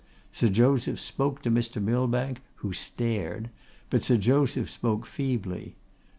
Sir 0.31 0.49
Joseph 0.49 0.99
spoke 0.99 1.43
to 1.43 1.51
Mr. 1.51 1.79
Millbank, 1.79 2.41
who 2.55 2.73
stared; 2.73 3.51
but 3.91 4.03
Sir 4.03 4.17
Joseph 4.17 4.67
spoke 4.67 5.05
feebly. 5.05 5.75